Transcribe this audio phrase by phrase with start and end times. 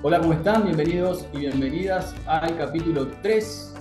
[0.00, 0.62] Hola, ¿cómo están?
[0.62, 3.74] Bienvenidos y bienvenidas al capítulo 3,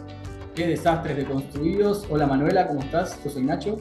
[0.56, 2.08] ¿Qué desastres deconstruidos?
[2.10, 3.24] Hola Manuela, ¿cómo estás?
[3.24, 3.78] Yo soy Nacho.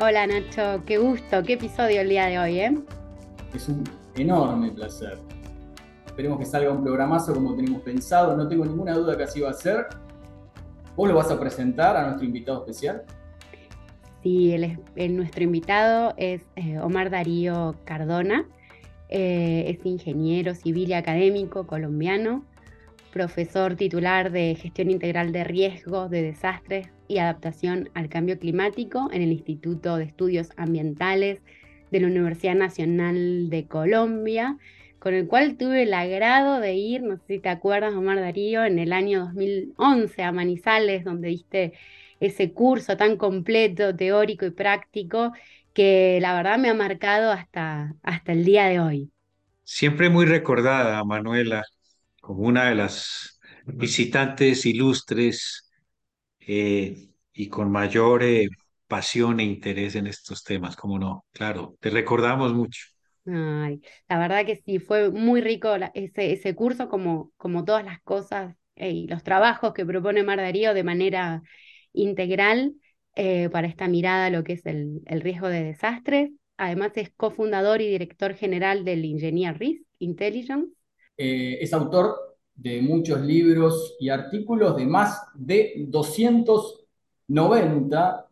[0.00, 2.78] Hola Nacho, qué gusto, qué episodio el día de hoy, ¿eh?
[3.54, 3.84] Es un
[4.16, 5.18] enorme placer.
[6.04, 9.50] Esperemos que salga un programazo como tenemos pensado, no tengo ninguna duda que así va
[9.50, 9.86] a ser.
[10.96, 13.04] ¿Vos lo vas a presentar a nuestro invitado especial?
[14.24, 18.48] Sí, el, nuestro invitado es eh, Omar Darío Cardona.
[19.08, 22.44] Eh, es ingeniero civil y académico colombiano,
[23.12, 29.22] profesor titular de Gestión Integral de Riesgos de Desastres y Adaptación al Cambio Climático en
[29.22, 31.40] el Instituto de Estudios Ambientales
[31.90, 34.58] de la Universidad Nacional de Colombia,
[34.98, 38.64] con el cual tuve el agrado de ir, no sé si te acuerdas, Omar Darío,
[38.64, 41.72] en el año 2011 a Manizales, donde diste
[42.20, 45.32] ese curso tan completo, teórico y práctico,
[45.78, 49.12] que la verdad me ha marcado hasta, hasta el día de hoy.
[49.64, 51.62] Siempre muy recordada, Manuela,
[52.20, 55.70] como una de las visitantes ilustres
[56.40, 58.48] eh, y con mayor eh,
[58.88, 62.82] pasión e interés en estos temas, como no, claro, te recordamos mucho.
[63.26, 68.00] Ay, la verdad que sí, fue muy rico ese, ese curso, como, como todas las
[68.02, 71.42] cosas eh, y los trabajos que propone Mar Darío de manera
[71.92, 72.74] integral
[73.20, 76.30] eh, para esta mirada lo que es el, riesgo de desastres.
[76.56, 80.72] Además es cofundador y director general del Engineer Risk Intelligence.
[81.16, 82.14] Eh, es autor
[82.54, 88.30] de muchos libros y artículos de más de 290,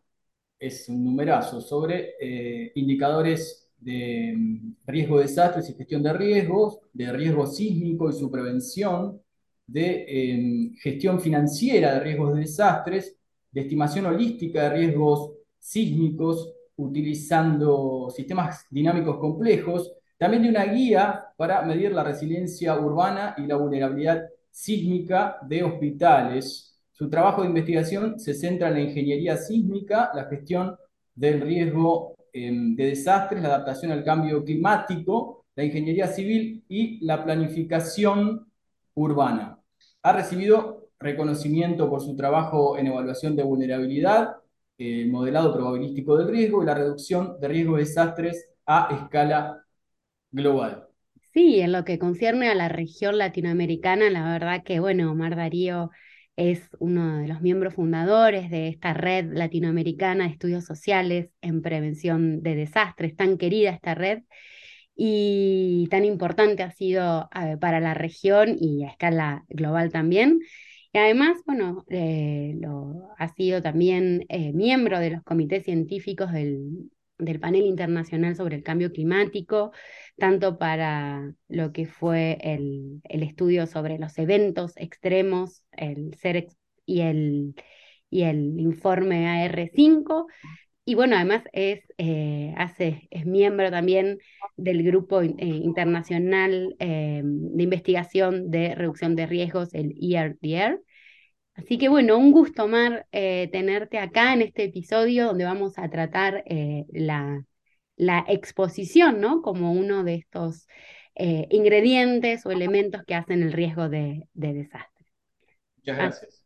[0.56, 6.78] es un numerazo, sobre eh, indicadores de mm, riesgo de desastres y gestión de riesgos,
[6.92, 9.20] de riesgo sísmico y su prevención,
[9.66, 13.15] de em, gestión financiera de riesgos de desastres
[13.56, 21.62] de estimación holística de riesgos sísmicos utilizando sistemas dinámicos complejos, también de una guía para
[21.62, 26.78] medir la resiliencia urbana y la vulnerabilidad sísmica de hospitales.
[26.92, 30.76] Su trabajo de investigación se centra en la ingeniería sísmica, la gestión
[31.14, 37.24] del riesgo em, de desastres, la adaptación al cambio climático, la ingeniería civil y la
[37.24, 38.52] planificación
[38.92, 39.58] urbana.
[40.02, 44.36] Ha recibido reconocimiento por su trabajo en evaluación de vulnerabilidad,
[44.78, 49.62] el modelado probabilístico del riesgo y la reducción de riesgos de desastres a escala
[50.30, 50.86] global.
[51.32, 55.90] Sí, en lo que concierne a la región latinoamericana, la verdad que, bueno, Omar Darío
[56.36, 62.42] es uno de los miembros fundadores de esta red latinoamericana de estudios sociales en prevención
[62.42, 64.22] de desastres, tan querida esta red
[64.94, 70.40] y tan importante ha sido eh, para la región y a escala global también.
[70.96, 72.58] Y además, bueno, eh,
[73.18, 76.90] ha sido también eh, miembro de los comités científicos del,
[77.38, 79.72] panel internacional sobre el cambio climático,
[80.16, 87.54] tanto para lo que fue el, estudio sobre los eventos extremos, el CEREX y el,
[88.08, 90.24] y el informe AR5.
[90.86, 94.16] Y bueno, además es, eh, hace, es miembro también
[94.56, 100.80] del grupo internacional de investigación de reducción de riesgos, el ERDR,
[101.56, 105.88] Así que bueno, un gusto, Omar, eh, tenerte acá en este episodio donde vamos a
[105.88, 107.44] tratar eh, la,
[108.28, 109.40] exposición, ¿no?
[109.40, 110.68] Como uno de estos
[111.14, 115.06] eh, ingredientes o elementos que hacen el riesgo de, desastre.
[115.78, 116.44] Muchas gracias.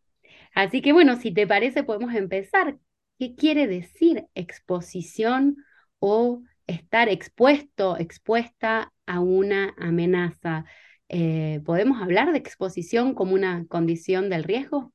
[0.55, 2.79] Así que bueno, si te parece, podemos empezar.
[3.19, 5.57] ¿Qué quiere decir exposición
[5.99, 10.65] o estar expuesto, expuesta a una amenaza?
[11.09, 14.93] ¿Podemos hablar de exposición como una condición del riesgo?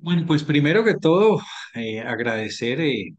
[0.00, 1.40] Bueno, pues primero que todo,
[1.74, 3.14] eh, agradecer eh,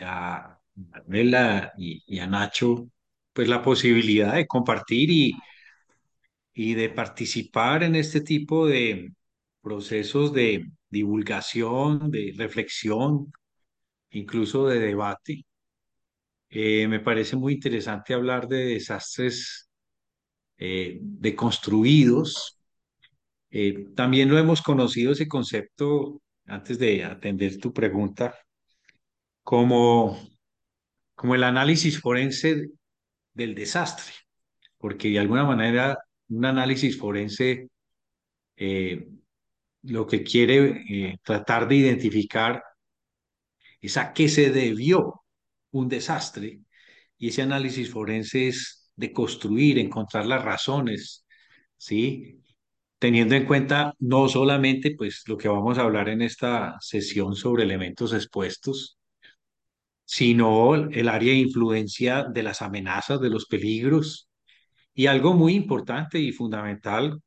[0.00, 2.88] a Manuela y, a Nacho
[3.32, 5.32] pues la posibilidad de compartir y,
[6.54, 9.12] y de participar en este tipo de
[9.62, 13.32] procesos de divulgación, de reflexión,
[14.10, 15.44] incluso de debate.
[16.50, 19.68] Eh, me parece muy interesante hablar de desastres
[20.58, 22.57] deconstruidos,
[23.50, 28.34] eh, también lo hemos conocido ese concepto, antes de atender tu pregunta,
[29.42, 30.18] como,
[31.14, 32.68] como el análisis forense
[33.32, 34.12] del desastre,
[34.78, 35.98] porque de alguna manera
[36.28, 37.68] un análisis forense
[38.56, 39.08] eh,
[39.82, 42.62] lo que quiere eh, tratar de identificar
[43.80, 45.22] es a qué se debió
[45.70, 46.60] un desastre
[47.18, 51.24] y ese análisis forense es de construir, encontrar las razones,
[51.76, 52.40] ¿sí?
[52.98, 57.64] Teniendo en cuenta no solamente pues lo que vamos a hablar en esta sesión sobre
[57.64, 58.98] elementos expuestos,
[60.04, 64.28] sino el área de influencia de las amenazas, de los peligros
[64.94, 67.20] Y algo muy importante y fundamental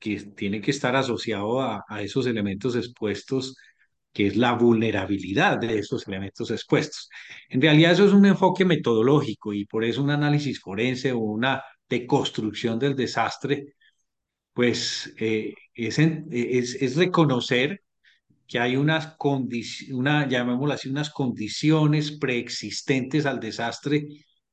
[0.00, 3.56] que tiene que estar asociado a, a esos elementos expuestos,
[4.12, 7.08] que es la vulnerabilidad de esos elementos expuestos.
[7.48, 11.62] En realidad eso es un enfoque metodológico y por eso un análisis forense o una
[11.88, 13.73] deconstrucción del desastre,
[14.54, 17.82] pues eh, es, en- es, es reconocer
[18.46, 24.06] que hay unas condiciones, una, llamémoslo así, unas condiciones preexistentes al desastre,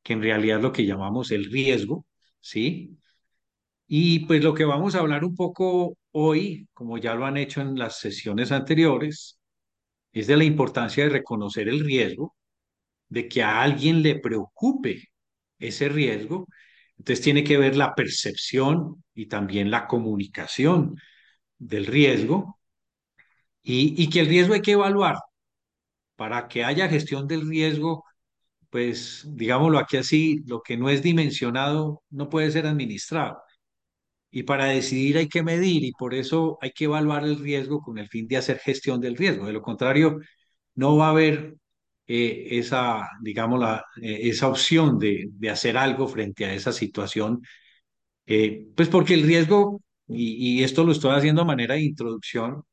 [0.04, 2.06] que en realidad es lo que llamamos el riesgo,
[2.42, 2.98] ¿sí?
[3.88, 7.62] Y pues lo que vamos a hablar un poco hoy, como ya lo han hecho
[7.62, 9.40] en las sesiones anteriores,
[10.14, 12.36] es de la importancia de reconocer el riesgo,
[13.10, 15.10] de que a alguien le preocupe
[15.60, 16.48] ese riesgo.
[17.02, 20.96] Entonces tiene que ver la percepción y también la comunicación
[21.58, 22.60] del riesgo
[23.64, 25.16] y, y que el riesgo hay que evaluar
[26.16, 28.04] para que haya gestión del riesgo,
[28.70, 33.42] pues digámoslo aquí así, lo que no es dimensionado no puede ser administrado.
[34.32, 37.98] Y para decidir hay que medir y por eso hay que evaluar el riesgo con
[37.98, 39.46] el fin de hacer gestión del riesgo.
[39.48, 40.20] De lo contrario,
[40.76, 41.56] no va a haber
[42.14, 43.64] eh, esa, digamos,
[44.02, 47.42] eh, esa opción de, de, hacer algo frente a esa situación,
[48.26, 52.64] eh, pues porque el riesgo, y, y, esto lo estoy haciendo a manera de introducción,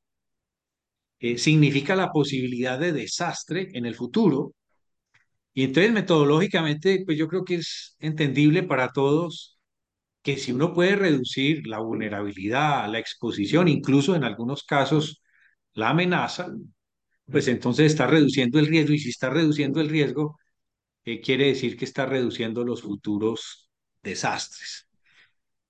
[1.20, 4.54] eh, significa la posibilidad de desastre en el futuro.
[5.54, 9.58] Y entonces metodológicamente, pues yo creo que es entendible para todos
[10.22, 15.22] que si uno puede reducir la vulnerabilidad, la exposición, incluso en algunos casos
[15.74, 16.48] la amenaza,
[17.30, 20.38] pues entonces está reduciendo el riesgo y si está reduciendo el riesgo,
[21.04, 23.70] eh, quiere decir que está reduciendo los futuros
[24.02, 24.88] desastres.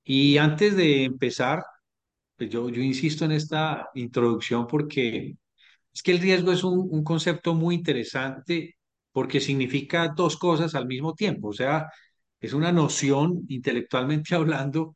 [0.05, 1.63] Y antes de empezar,
[2.37, 5.37] pues yo, yo insisto en esta introducción porque
[5.93, 8.77] es que el riesgo es un, concepto muy interesante
[9.13, 11.89] porque significa dos cosas al mismo tiempo, o sea,
[12.41, 14.95] es una noción intelectualmente hablando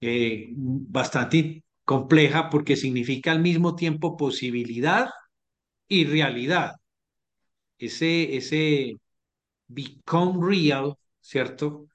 [0.00, 5.08] eh, bastante compleja porque significa al mismo tiempo posibilidad
[5.88, 6.72] y realidad.
[7.78, 8.94] Ese, ese
[9.68, 11.86] become real, ¿cierto?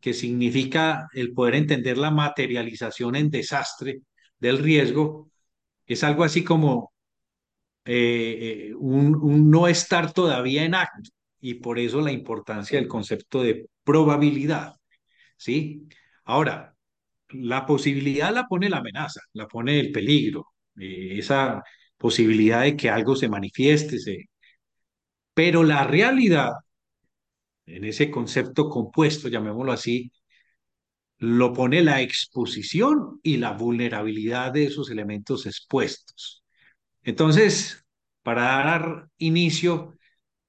[0.00, 4.02] Que significa el poder entender la materialización en desastre
[4.38, 5.30] del riesgo,
[5.86, 6.92] es algo así como
[7.84, 11.10] eh, eh, un, no estar todavía en acto
[11.40, 14.74] y por eso la importancia del concepto de probabilidad,
[15.36, 15.88] ¿sí?
[16.24, 16.74] Ahora,
[17.30, 20.48] la posibilidad la pone la amenaza, la pone el peligro,
[20.78, 21.62] eh, esa
[22.04, 24.28] posibilidad de que algo se manifieste, se...
[25.32, 26.50] pero la realidad,
[27.66, 30.12] en ese concepto compuesto, llamémoslo así,
[31.16, 36.44] lo pone la exposición y la vulnerabilidad de esos elementos expuestos.
[37.02, 37.82] Entonces,
[38.22, 39.94] para dar inicio,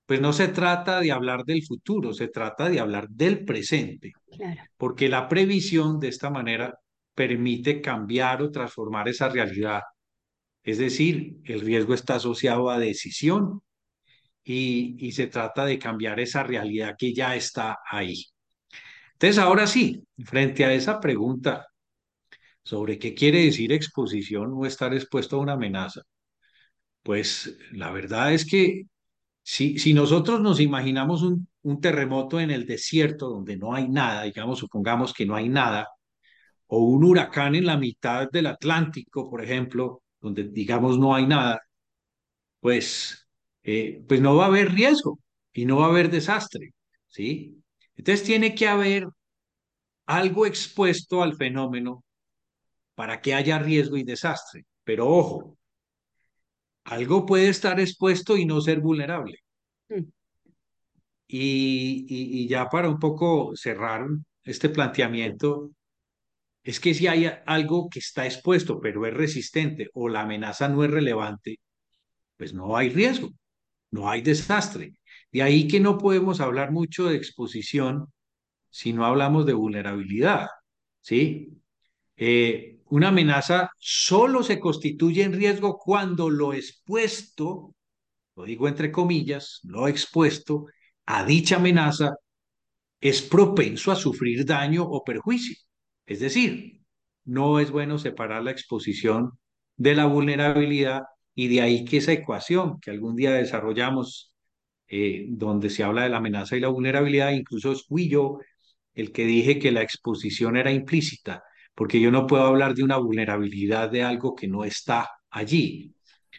[0.05, 4.61] pues no se trata de hablar del futuro, se trata de hablar del presente, Claro.
[4.75, 6.77] porque la previsión de esta manera
[7.13, 9.83] permite cambiar o transformar esa realidad.
[10.65, 13.61] Es decir, el riesgo está asociado a decisión
[14.43, 18.25] y, y se trata de cambiar esa realidad que ya está ahí.
[19.13, 21.67] Entonces, ahora sí, frente a esa pregunta
[22.63, 26.01] sobre qué quiere decir exposición o estar expuesto a una amenaza,
[27.03, 28.83] pues la verdad es que
[29.43, 34.23] si, si nosotros nos imaginamos un, un terremoto en el desierto donde no hay nada,
[34.23, 35.87] digamos, supongamos que no hay nada,
[36.67, 41.61] o un huracán en la mitad del Atlántico, por ejemplo, donde digamos no hay nada,
[42.59, 43.27] pues,
[43.63, 45.19] eh, pues no va a haber riesgo
[45.53, 46.73] y no va a haber desastre,
[47.07, 47.61] ¿sí?
[47.95, 49.07] Entonces tiene que haber
[50.07, 52.03] algo expuesto al fenómeno
[52.95, 54.65] para que haya riesgo y desastre.
[54.83, 55.57] Pero ojo,
[56.85, 59.37] algo puede estar expuesto y no ser vulnerable.
[59.89, 60.03] Mm.
[61.27, 64.07] Y, y, y ya para un poco cerrar
[64.43, 65.71] este planteamiento,
[66.65, 70.83] es que si hay algo que está expuesto pero es resistente o la amenaza no
[70.83, 71.59] es relevante,
[72.37, 73.29] pues no hay riesgo,
[73.91, 74.93] no hay desastre.
[75.31, 78.07] De ahí que no podemos hablar mucho de exposición
[78.69, 80.47] si no hablamos de vulnerabilidad,
[81.01, 81.49] ¿sí?
[82.17, 87.75] Eh, una amenaza solo se constituye en riesgo cuando lo expuesto,
[88.35, 90.65] lo digo entre comillas, lo expuesto
[91.05, 92.15] a dicha amenaza
[92.99, 95.55] es propenso a sufrir daño o perjuicio.
[96.05, 96.81] Es decir,
[97.25, 99.31] no es bueno separar la exposición
[99.77, 104.33] de la vulnerabilidad y de ahí que esa ecuación que algún día desarrollamos,
[104.87, 108.39] eh, donde se habla de la amenaza y la vulnerabilidad, incluso fui yo
[108.93, 111.43] el que dije que la exposición era implícita,
[111.75, 115.93] porque yo no puedo hablar de una vulnerabilidad de algo que no está allí.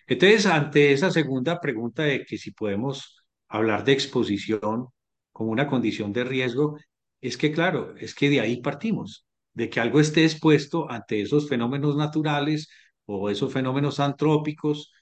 [0.07, 3.17] Entonces, ante esa segunda pregunta de que si podemos
[3.49, 4.89] hablar de exposición
[5.33, 6.79] como una condición de riesgo,
[7.21, 9.25] es que claro, es que de ahí partimos.
[9.57, 12.69] De que algo esté expuesto ante esos fenómenos naturales
[13.07, 14.93] o esos fenómenos antrópicos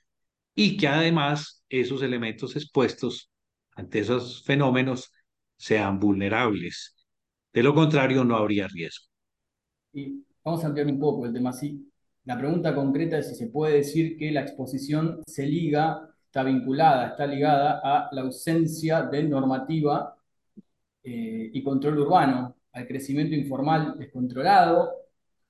[0.55, 3.33] y que además esos elementos expuestos
[3.75, 5.11] ante esos fenómenos
[5.57, 6.95] sean vulnerables.
[7.53, 9.07] De lo contrario, no habría riesgo.
[9.93, 11.91] Y vamos a ampliar un poco el tema así.
[12.25, 17.09] La pregunta concreta es si se puede decir que la exposición se liga, está vinculada,
[17.09, 20.17] está ligada a la ausencia de normativa
[21.03, 24.93] eh, y control urbano, al crecimiento informal descontrolado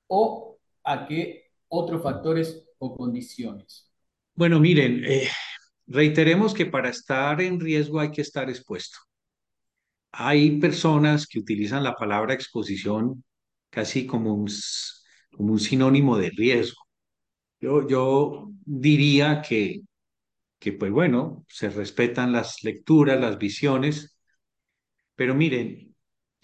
[0.07, 3.91] o a qué otros factores o condiciones.
[4.35, 5.27] Bueno, miren, eh,
[5.87, 8.99] reiteremos que para estar en riesgo hay que estar expuesto.
[10.11, 13.23] Hay personas que utilizan la palabra exposición
[13.69, 14.47] casi como un,
[15.31, 16.81] como un sinónimo de riesgo.
[17.59, 19.81] Yo, yo diría que,
[20.59, 24.17] que, pues bueno, se respetan las lecturas, las visiones,
[25.15, 25.94] pero miren,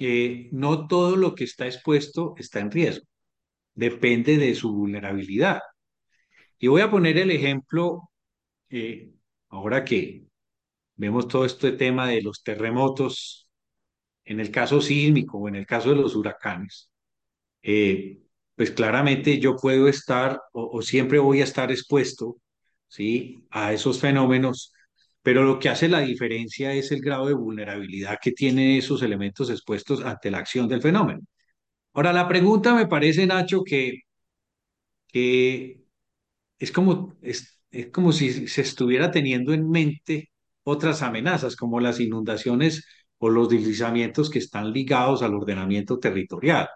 [0.02, 3.06] que no todo lo que está expuesto está en riesgo.
[3.76, 5.62] Depende de su vulnerabilidad.
[6.58, 8.10] Y voy a poner el ejemplo,
[8.72, 9.12] eh,
[9.50, 10.24] ahora que
[10.96, 13.48] vemos todo este tema de los terremotos,
[14.26, 16.90] en el caso sísmico o en el caso de los huracanes,
[17.62, 18.24] eh,
[18.56, 22.38] pues claramente yo puedo estar o, siempre voy a estar expuesto
[22.88, 23.46] ¿sí?
[23.52, 24.74] a esos fenómenos,
[25.22, 29.50] pero lo que hace la diferencia es el grado de vulnerabilidad que tienen esos elementos
[29.50, 31.22] expuestos ante la acción del fenómeno.
[31.94, 34.02] Ahora, la pregunta me parece, Nacho, que,
[35.08, 35.82] que
[36.60, 40.32] es, como, es, es como si se estuviera teniendo en mente
[40.64, 42.86] otras amenazas, como las inundaciones
[43.18, 46.70] o los deslizamientos que están ligados al ordenamiento territorial.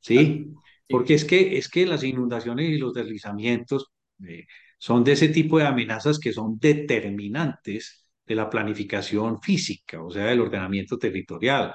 [0.00, 0.52] ¿sí?
[0.88, 3.92] Porque es que, es que las inundaciones y los deslizamientos
[4.26, 4.46] eh,
[4.82, 10.26] son de ese tipo de amenazas que son determinantes de la planificación física, o sea,
[10.26, 11.72] del ordenamiento territorial,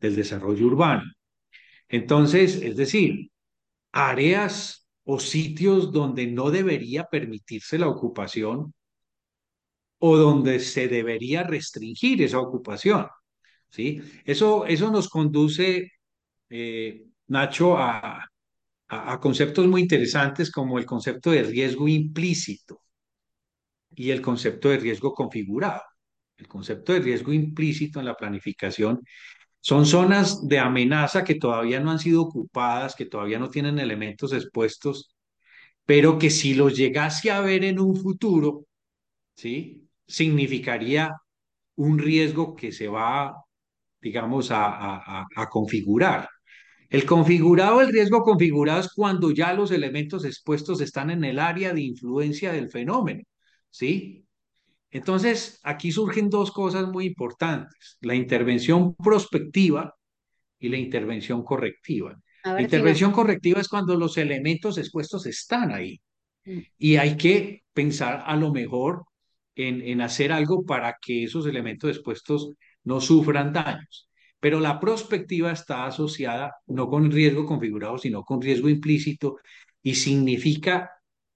[0.00, 1.04] del desarrollo urbano.
[1.88, 3.30] Entonces, es decir,
[3.92, 8.74] áreas o sitios donde no debería permitirse la ocupación
[9.98, 13.06] o donde se debería restringir esa ocupación.
[13.68, 14.02] ¿sí?
[14.24, 15.92] Eso, eso nos conduce,
[16.48, 18.26] eh, Nacho, a,
[18.90, 22.82] a, conceptos muy interesantes como el concepto de riesgo implícito
[23.94, 25.82] y el concepto de riesgo configurado.
[26.36, 29.00] El concepto de riesgo implícito en la planificación
[29.60, 34.32] son zonas de amenaza que todavía no han sido ocupadas, que todavía no tienen elementos
[34.32, 35.14] expuestos,
[35.84, 38.66] pero que si los llegase a ver en un futuro,
[39.36, 39.88] ¿sí?
[40.06, 41.12] Significaría
[41.76, 43.34] un riesgo que se va,
[44.00, 46.28] digamos, a, configurar.
[46.90, 51.72] El configurado, el riesgo configurado es cuando ya los elementos expuestos están en el área
[51.72, 53.22] de influencia del fenómeno,
[53.70, 54.26] ¿sí?
[54.90, 59.94] Entonces, aquí surgen dos cosas muy importantes, la intervención prospectiva
[60.58, 62.20] y la intervención correctiva.
[62.42, 66.00] La intervención correctiva es cuando los elementos expuestos están ahí
[66.44, 66.58] mm.
[66.76, 69.04] y hay que pensar a lo mejor
[69.54, 72.50] en, en hacer algo para que esos elementos expuestos
[72.82, 74.09] no sufran daños
[74.40, 79.38] pero la prospectiva está asociada no con riesgo configurado, sino con riesgo implícito
[79.82, 80.90] y significa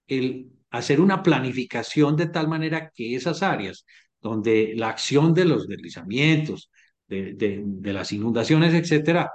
[0.07, 3.85] el hacer una planificación de tal manera que esas áreas
[4.21, 6.71] donde la acción de los deslizamientos,
[7.07, 9.31] de, las inundaciones, etcétera,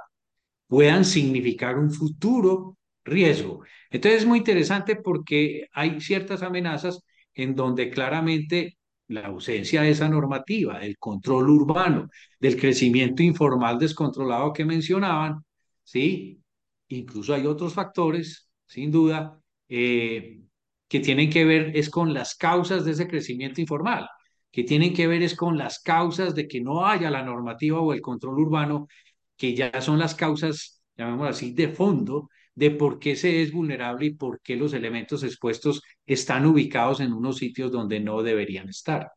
[0.68, 3.64] puedan significar un futuro riesgo.
[3.92, 7.04] Entonces es muy interesante porque hay ciertas amenazas
[7.36, 8.79] en donde claramente
[9.10, 15.44] la ausencia de esa normativa, del control urbano, del crecimiento informal descontrolado que mencionaban,
[15.84, 16.42] ¿sí?
[16.90, 20.42] Incluso hay otros factores, sin duda, eh,
[20.88, 24.08] que tienen que ver es con las causas de ese crecimiento informal,
[24.52, 27.94] que tienen que ver es con las causas de que no haya la normativa o
[27.94, 28.88] el control urbano,
[29.38, 34.08] que ya son las causas, llamémoslo así, de fondo de por qué se es vulnerable
[34.08, 39.14] y por qué los elementos expuestos están ubicados en unos sitios donde no deberían estar.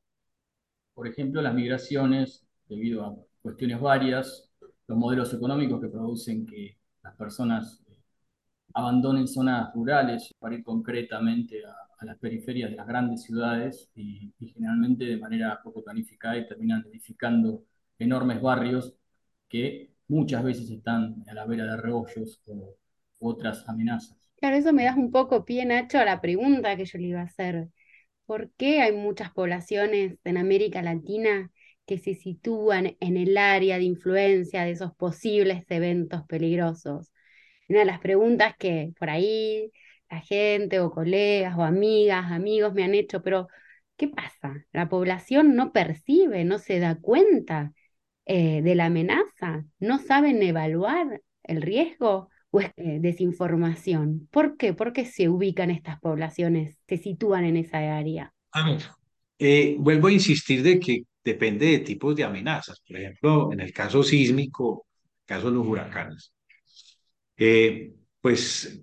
[0.94, 4.48] Por ejemplo, las migraciones, debido a cuestiones varias,
[4.86, 7.96] los modelos económicos que producen que las personas eh,
[8.74, 15.04] abandonen zonas rurales para ir concretamente a, las periferias de las grandes ciudades y, generalmente
[15.04, 17.64] de manera poco planificada y terminan edificando
[17.96, 18.94] enormes barrios
[19.48, 22.76] que muchas veces están a la vera de rebollos o
[23.22, 24.16] otras amenazas.
[24.36, 27.20] Claro, eso me das un poco pie, Nacho, a la pregunta que yo le iba
[27.20, 27.68] a hacer.
[28.26, 31.50] ¿Por qué hay muchas poblaciones en América Latina
[31.86, 37.12] que se sitúan en el área de influencia de esos posibles eventos peligrosos?
[37.68, 39.70] Una de las preguntas que por ahí
[40.10, 43.48] la gente o colegas o amigas, amigos me han hecho, pero
[43.96, 44.66] ¿qué pasa?
[44.72, 47.72] La población no percibe, no se da cuenta
[48.26, 54.28] eh, de la amenaza, no saben evaluar el riesgo o es eh, desinformación?
[54.30, 54.74] ¿Por qué?
[54.74, 58.32] ¿Por qué se ubican estas poblaciones, se sitúan en esa área?
[58.52, 58.82] A ver,
[59.38, 62.80] eh, vuelvo a insistir de que depende de tipos de amenazas.
[62.86, 64.86] Por ejemplo, en el caso sísmico,
[65.24, 66.32] caso de los huracanes,
[67.36, 68.82] eh, pues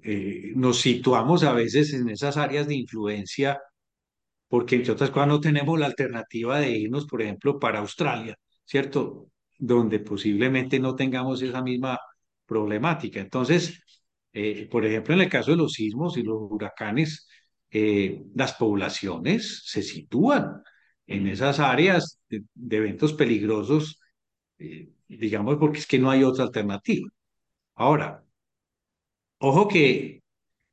[0.55, 3.57] nos situamos a veces en esas áreas de influencia
[4.49, 8.35] porque entre otras cosas no tenemos la alternativa de irnos, por ejemplo, para Australia,
[8.65, 9.27] ¿cierto?
[9.57, 11.99] Donde posiblemente no tengamos esa misma
[12.49, 13.19] problemática.
[13.21, 13.81] Entonces,
[14.33, 17.27] eh, por ejemplo, en el caso de los sismos y los huracanes,
[17.71, 20.63] eh, las poblaciones se sitúan
[21.07, 23.99] en esas áreas de, de eventos peligrosos,
[24.57, 27.07] eh, digamos, porque es que no hay otra alternativa.
[27.75, 28.23] Ahora,
[29.39, 30.23] ojo que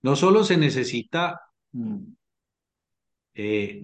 [0.03, 1.41] no solo se necesita
[1.73, 1.99] mm,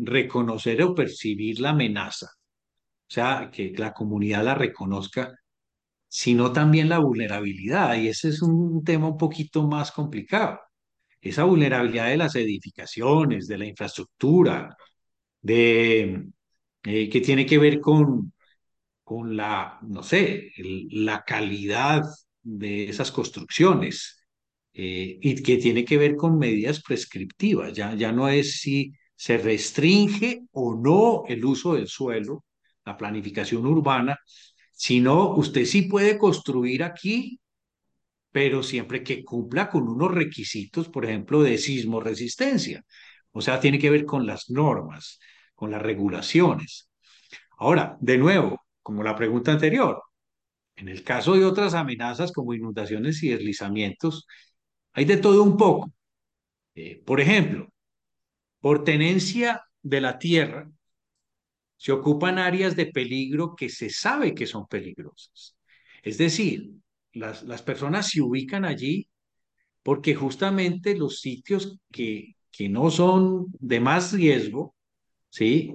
[0.00, 5.34] reconocer o percibir la amenaza, o sea, que la comunidad la reconozca,
[6.14, 7.96] sino también la vulnerabilidad.
[7.96, 10.60] Y ese es un tema un poquito más complicado.
[11.22, 14.76] Esa vulnerabilidad de las edificaciones, de la infraestructura,
[15.40, 16.26] de,
[16.84, 18.34] eh, que tiene que ver con,
[19.04, 20.52] con la, no sé,
[20.90, 22.02] la calidad
[22.42, 24.22] de esas construcciones
[24.74, 27.72] eh, y que tiene que ver con medidas prescriptivas.
[27.74, 32.44] Ya, ya no es si se restringe o no el uso del suelo,
[32.84, 34.18] la planificación urbana,
[34.82, 37.38] sino usted sí puede construir aquí,
[38.32, 42.84] pero siempre que cumpla con unos requisitos, por ejemplo, de sismo resistencia.
[43.30, 45.20] O sea, tiene que ver con las normas,
[45.54, 46.90] con las regulaciones.
[47.58, 50.02] Ahora, de nuevo, como la pregunta anterior,
[50.74, 54.26] en el caso de otras amenazas como inundaciones y deslizamientos,
[54.94, 55.92] hay de todo un poco.
[56.74, 57.68] Eh, por ejemplo,
[58.60, 60.68] por tenencia de la tierra,
[61.82, 65.56] se ocupan áreas de peligro que se sabe que son peligrosas.
[66.04, 66.70] Es decir,
[67.12, 69.08] las, las personas se ubican allí
[69.82, 74.76] porque justamente los sitios que, que no son de más riesgo,
[75.28, 75.74] ¿sí?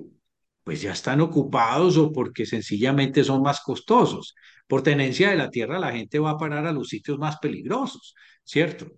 [0.63, 4.33] Pues ya están ocupados o porque sencillamente son más costosos.
[4.65, 8.15] Por tenencia de la tierra, la gente va a parar a los sitios más peligrosos,
[8.45, 8.89] ¿cierto?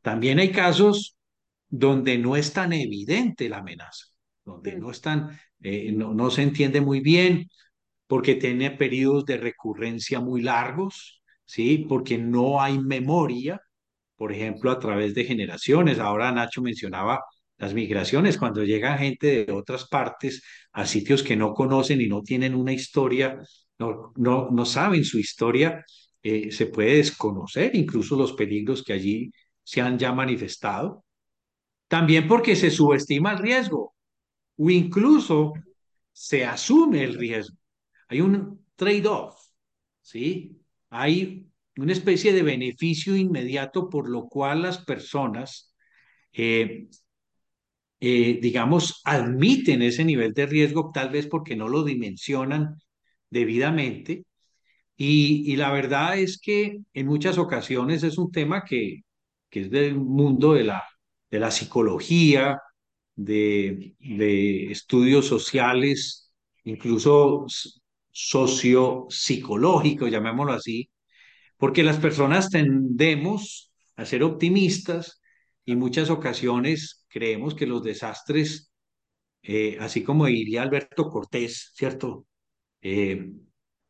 [0.00, 1.14] También hay casos
[1.68, 4.06] donde no es tan evidente la amenaza,
[4.46, 7.48] donde no, están, eh, no, no se entiende muy bien,
[8.06, 11.86] porque tiene periodos de recurrencia muy largos, ¿sí?
[11.88, 13.60] Porque no hay memoria,
[14.16, 15.98] por ejemplo, a través de generaciones.
[15.98, 17.20] Ahora Nacho mencionaba
[17.58, 20.42] las migraciones, cuando llega gente de otras partes
[20.72, 23.40] a sitios que no conocen y no tienen una historia,
[23.78, 25.84] no, no, no saben su historia,
[26.22, 29.30] eh, se puede desconocer incluso los peligros que allí
[29.62, 31.04] se han ya manifestado.
[31.88, 33.94] También porque se subestima el riesgo
[34.58, 35.54] o incluso
[36.12, 37.56] se asume el riesgo.
[38.08, 39.36] Hay un trade-off,
[40.02, 40.60] ¿sí?
[40.90, 45.74] Hay una especie de beneficio inmediato por lo cual las personas,
[46.32, 46.88] eh,
[48.00, 52.76] eh, digamos, admiten ese nivel de riesgo, tal vez porque no lo dimensionan
[53.30, 54.24] debidamente.
[54.96, 59.02] Y, y la verdad es que en muchas ocasiones es un tema que,
[59.50, 60.84] que es del mundo de la,
[61.30, 62.60] de la psicología,
[63.18, 66.32] de, de estudios sociales,
[66.64, 67.46] incluso
[68.12, 70.88] sociopsicológicos, llamémoslo así,
[71.56, 75.20] porque las personas tendemos a ser optimistas
[75.64, 78.72] y muchas ocasiones creemos que los desastres,
[79.42, 82.26] eh, así como diría Alberto Cortés, ¿cierto?
[82.82, 83.32] Eh,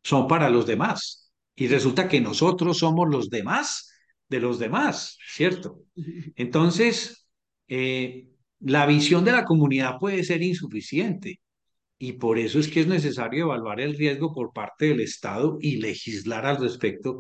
[0.02, 1.32] son para los demás.
[1.54, 3.90] Y resulta que nosotros somos los demás
[4.28, 5.82] de los demás, ¿cierto?
[6.36, 7.28] Entonces,
[7.68, 8.28] eh,
[8.60, 11.40] la visión de la comunidad puede ser insuficiente.
[11.98, 15.78] Y por eso es que es necesario evaluar el riesgo por parte del Estado y
[15.78, 17.18] legislar al respecto,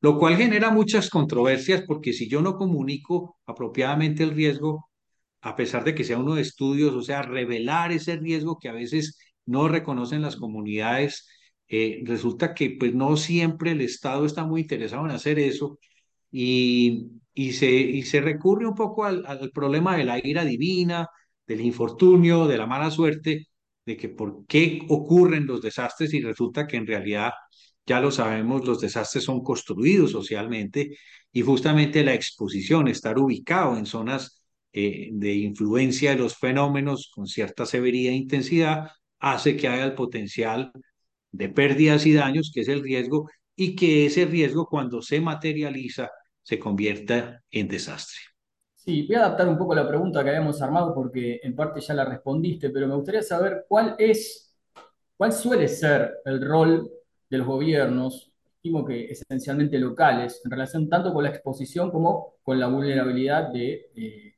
[0.00, 4.88] lo cual genera muchas controversias porque si yo no comunico apropiadamente el riesgo,
[5.40, 8.72] a pesar de que sea uno de estudios, o sea, revelar ese riesgo que a
[8.72, 11.26] veces no reconocen las comunidades,
[11.68, 15.78] eh, resulta que pues no siempre el Estado está muy interesado en hacer eso
[16.30, 17.10] y,
[17.52, 21.08] se, recurre un poco al, al problema de la ira divina,
[21.46, 23.48] del infortunio, de la mala suerte,
[23.86, 27.32] de que por qué ocurren los desastres y resulta que en realidad,
[27.86, 30.90] ya lo sabemos, los desastres son construidos socialmente
[31.32, 37.26] y justamente la exposición, estar ubicado en zonas eh, de influencia de los fenómenos con
[37.26, 40.72] cierta severidad e intensidad, hace que haya el potencial
[41.32, 43.28] de pérdidas y daños, que es el riesgo,
[43.60, 46.08] y que ese riesgo cuando se materializa
[46.40, 48.20] se convierta en desastre.
[48.76, 51.92] Sí, voy a adaptar un poco la pregunta que habíamos armado porque en parte ya
[51.92, 54.56] la respondiste, pero me gustaría saber cuál es,
[55.16, 56.88] cuál suele ser el rol
[57.28, 62.60] de los gobiernos estimo que esencialmente locales, en relación tanto con la exposición como con
[62.60, 64.34] la vulnerabilidad de eh,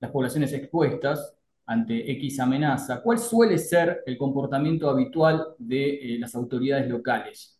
[0.00, 1.32] las poblaciones expuestas
[1.64, 3.02] ante X amenaza.
[3.02, 7.57] ¿Cuál suele ser el comportamiento habitual de eh, las autoridades locales?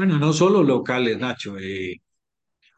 [0.00, 1.58] Bueno, no solo locales, Nacho.
[1.58, 2.00] eh,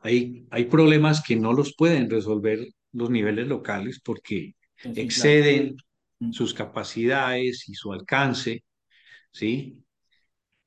[0.03, 4.55] hay, hay problemas que no los pueden resolver los niveles locales porque
[4.97, 5.77] exceden
[6.21, 6.33] Mm.
[6.33, 8.65] sus capacidades y su alcance,
[9.33, 9.85] ¿sí?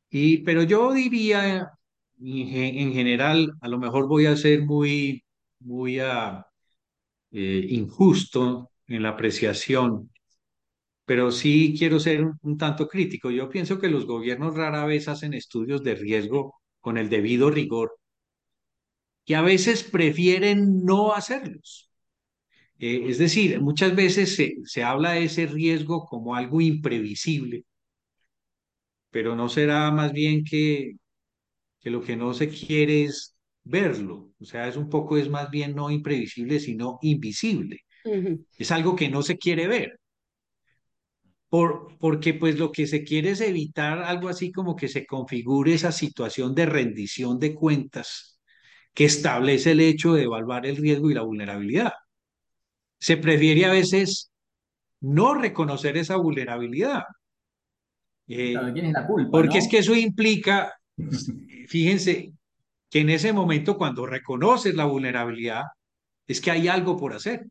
[0.10, 1.72] Y, pero yo diría,
[2.22, 5.24] en general, a lo mejor voy a ser muy,
[5.60, 6.46] muy ah,
[7.32, 10.12] eh, injusto en la apreciación,
[11.06, 13.32] pero sí quiero ser un, un tanto crítico.
[13.32, 17.94] Yo pienso que los gobiernos rara vez hacen estudios de riesgo con el debido rigor
[19.26, 21.90] y a veces prefieren no hacerlos.
[22.80, 27.66] Eh, es decir, muchas veces se, se habla de ese riesgo como algo imprevisible,
[29.12, 30.94] pero no será más bien que
[31.82, 34.32] que lo que no se quiere es verlo.
[34.40, 37.82] O sea, es un poco, es más bien no imprevisible, sino invisible.
[38.58, 40.00] Es algo que no se quiere ver.
[41.50, 45.74] Por, porque pues lo que se quiere es evitar algo así como que se configure
[45.74, 48.40] esa situación de rendición de cuentas
[48.94, 51.94] que establece el hecho de evaluar el riesgo y la vulnerabilidad.
[53.00, 54.32] Se prefiere a veces
[55.02, 57.04] no reconocer esa vulnerabilidad,
[58.28, 60.74] Claro, ¿de eh, quién es la culpa, porque es que eso implica,
[61.68, 62.34] fíjense,
[62.90, 65.64] que en ese momento cuando reconoces la vulnerabilidad,
[66.28, 67.46] es que hay algo por hacer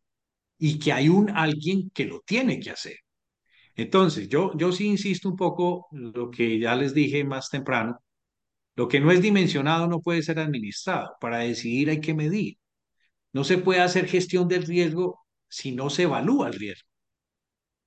[0.59, 2.97] y que hay un alguien que lo tiene que hacer.
[3.77, 7.99] Entonces, yo, yo sí insisto un poco lo que ya les dije más temprano,
[8.77, 11.17] lo que no es dimensionado no puede ser administrado.
[11.21, 12.59] Para decidir hay que medir.
[13.33, 16.89] No se puede hacer gestión del riesgo si no se evalúa el riesgo.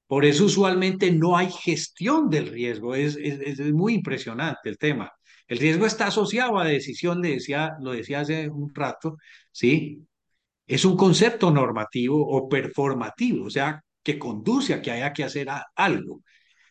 [0.08, 2.95] Por eso usualmente no hay gestión del riesgo.
[2.95, 5.12] Es, es, es muy impresionante el tema.
[5.47, 9.17] El riesgo está asociado a decisión, le decía, lo decía hace un rato,
[9.52, 10.08] ¿sí?
[10.67, 15.50] es un concepto normativo o performativo, o sea, que conduce a que haya que hacer
[15.76, 16.22] algo.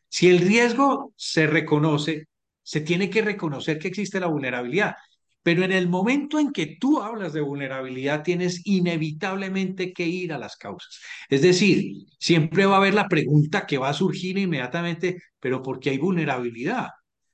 [0.09, 2.29] Si el riesgo se reconoce,
[2.63, 4.95] se tiene que reconocer que existe la vulnerabilidad,
[5.43, 10.39] pero en el momento en que tú hablas de vulnerabilidad, tienes inevitablemente que ir a
[10.39, 10.99] las causas.
[11.29, 15.79] Es decir, siempre va a haber la pregunta que va a surgir inmediatamente, pero ¿por
[15.79, 16.89] qué hay vulnerabilidad?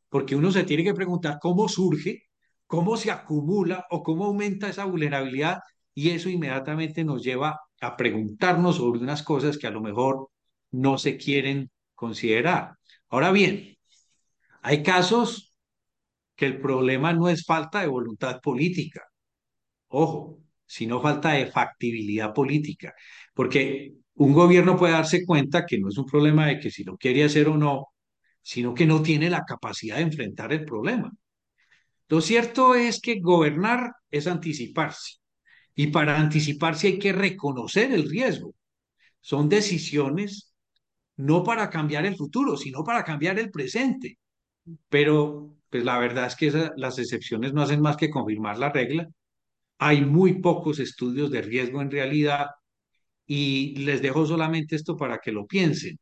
[0.08, 2.24] Porque uno se tiene que preguntar cómo surge,
[2.66, 5.60] cómo se acumula o cómo aumenta esa vulnerabilidad
[5.94, 10.28] y eso inmediatamente nos lleva a preguntarnos sobre unas cosas que a lo mejor
[10.70, 12.76] no se quieren considerar.
[13.08, 13.76] Ahora bien,
[14.62, 15.52] hay casos
[16.36, 19.02] que el problema no es falta de voluntad política,
[19.88, 22.94] ojo, sino falta de factibilidad política,
[23.34, 26.96] porque un gobierno puede darse cuenta que no es un problema de que si lo
[26.96, 27.88] quiere hacer o no,
[28.42, 31.10] sino que no tiene la capacidad de enfrentar el problema.
[32.08, 35.21] Lo cierto es que gobernar es anticiparse
[35.74, 38.54] y para anticiparse hay que reconocer el riesgo.
[39.20, 40.54] Son decisiones
[41.16, 44.18] no para cambiar el futuro, sino para cambiar el presente.
[44.88, 49.08] Pero pues la verdad es que las excepciones no hacen más que confirmar la regla.
[49.78, 52.48] Hay muy pocos estudios de riesgo en realidad
[53.26, 55.98] y les dejo solamente esto para que lo piensen.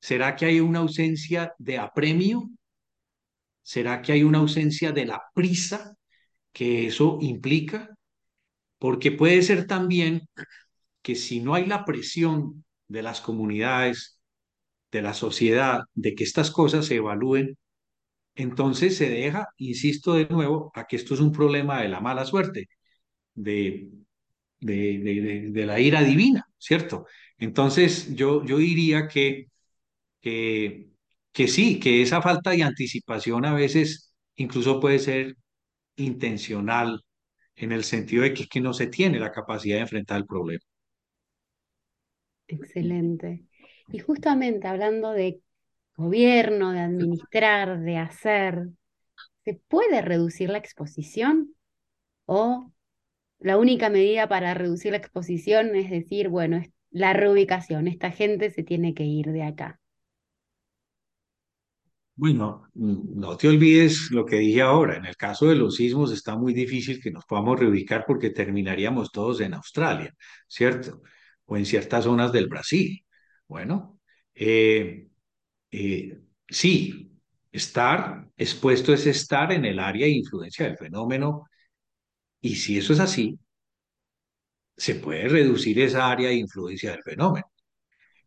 [0.00, 2.50] ¿Será que hay una ausencia de apremio?
[3.62, 5.96] ¿Será que hay una ausencia de la prisa
[6.52, 7.88] que eso implica?
[8.82, 10.28] Porque puede ser también
[11.02, 14.20] que si no hay la presión de las comunidades,
[14.92, 17.58] de la sociedad, de que estas cosas se evalúen,
[18.36, 22.26] entonces se deja, insisto de nuevo, a que esto es un problema de la mala
[22.26, 22.68] suerte,
[23.34, 23.90] de,
[24.60, 27.06] de, de, la ira divina, ¿cierto?
[27.38, 29.48] Entonces yo, yo diría que,
[30.20, 30.90] que,
[31.32, 35.36] que sí, que esa falta de anticipación a veces incluso puede ser
[35.96, 37.02] intencional
[37.56, 40.60] en el sentido de que, que no se tiene la capacidad de enfrentar el problema.
[42.48, 43.44] Excelente.
[43.88, 45.40] Y justamente hablando de
[45.96, 48.68] gobierno, de administrar, de hacer,
[49.44, 51.54] ¿se puede reducir la exposición?
[52.26, 52.72] ¿O
[53.38, 58.50] la única medida para reducir la exposición es decir, bueno, es la reubicación, esta gente
[58.50, 59.81] se tiene que ir de acá?
[62.14, 64.96] Bueno, no te olvides lo que dije ahora.
[64.96, 69.10] En el caso de los sismos está muy difícil que nos podamos reubicar porque terminaríamos
[69.10, 70.14] todos en Australia,
[70.46, 71.02] ¿cierto?
[71.46, 73.04] O en ciertas zonas del Brasil.
[73.48, 73.98] Bueno,
[74.34, 75.08] eh,
[75.72, 77.12] eh, sí,
[77.52, 81.44] estar expuesto es estar en el área de influencia del fenómeno
[82.42, 83.38] y si eso es así,
[84.76, 87.46] se puede reducir esa área de influencia del fenómeno.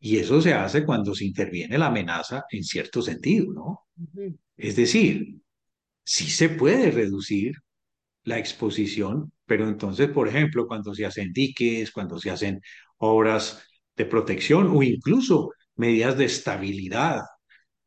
[0.06, 3.88] Y eso se hace cuando se interviene la amenaza en cierto sentido, ¿no?
[4.56, 5.42] Es decir,
[6.04, 7.56] sí se puede reducir
[8.24, 12.62] la exposición, pero entonces, por ejemplo, cuando se hacen diques, cuando se hacen
[12.98, 13.64] obras
[13.96, 17.22] de protección o incluso medidas de estabilidad,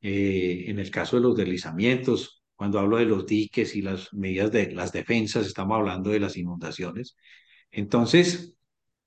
[0.01, 4.51] eh, en el caso de los deslizamientos, cuando hablo de los diques y las medidas
[4.51, 7.15] de las defensas, estamos hablando de las inundaciones.
[7.71, 8.57] Entonces,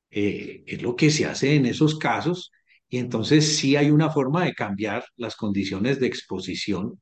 [0.09, 2.53] eh, es lo que se hace en esos casos
[2.91, 7.01] y entonces sí hay una forma de cambiar las condiciones de exposición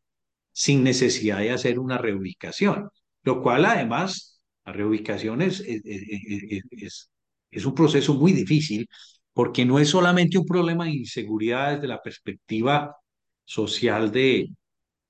[0.51, 2.89] sin necesidad de hacer una reubicación,
[3.23, 7.09] lo cual además, la reubicación es, es, es,
[7.49, 8.87] es un proceso muy difícil
[9.33, 12.95] porque no es solamente un problema de inseguridad desde la perspectiva
[13.43, 14.49] social de,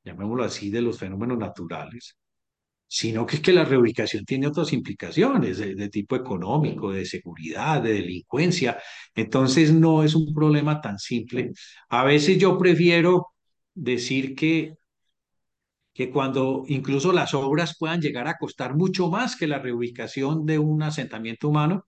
[0.05, 2.15] llamémoslo así, de los fenómenos naturales,
[2.89, 7.93] sino que es que la reubicación tiene otras implicaciones de, tipo económico, de seguridad, de
[7.93, 8.79] delincuencia.
[9.15, 11.51] Entonces no es un problema tan simple.
[11.89, 13.27] A veces yo prefiero
[13.75, 14.75] decir que,
[15.93, 20.59] que cuando incluso las obras puedan llegar a costar mucho más que la reubicación de
[20.59, 21.85] un asentamiento humano,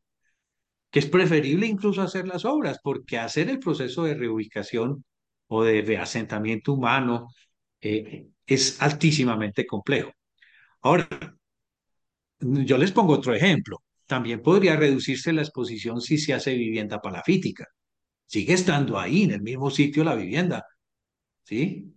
[0.91, 5.05] que es preferible incluso hacer las obras, porque hacer el proceso de reubicación
[5.47, 7.27] o de reasentamiento humano
[7.81, 10.11] eh, es altísimamente complejo.
[10.81, 11.07] Ahora,
[12.39, 13.81] yo les pongo otro ejemplo.
[14.05, 17.67] También podría reducirse la exposición si se hace vivienda palafítica.
[18.25, 20.65] Sigue estando ahí, en el mismo sitio, la vivienda,
[21.43, 21.93] ¿sí?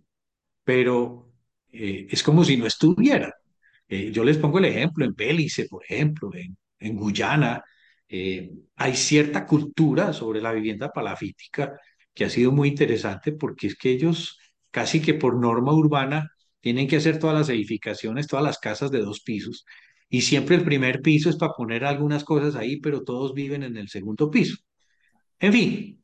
[0.63, 1.33] Pero
[1.71, 3.33] eh, es como si no estuviera.
[3.87, 7.63] Eh, yo les pongo el ejemplo en Bélice, por ejemplo, en, Guyana.
[8.07, 11.79] Eh, hay cierta cultura sobre la vivienda palafítica
[12.13, 14.39] que ha sido muy interesante porque es que ellos
[14.71, 16.29] casi que por norma urbana
[16.65, 19.67] tienen que hacer todas las edificaciones, todas las casas de dos pisos
[20.09, 23.77] y siempre el primer piso es para poner algunas cosas ahí, pero todos viven en
[23.77, 24.57] el segundo piso.
[25.37, 26.03] En fin,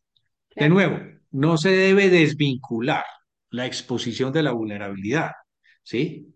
[0.55, 0.99] de nuevo,
[1.31, 3.03] no se debe desvincular
[3.49, 5.31] la exposición de la vulnerabilidad,
[5.81, 6.27] ¿sí?